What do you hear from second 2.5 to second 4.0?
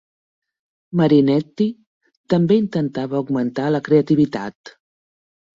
intentava augmentar la